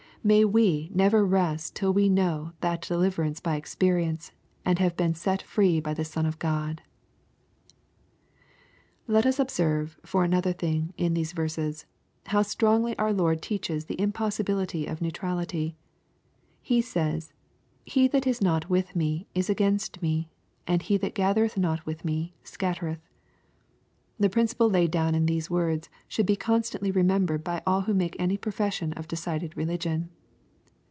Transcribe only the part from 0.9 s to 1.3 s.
never